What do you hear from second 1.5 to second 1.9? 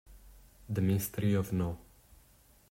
No.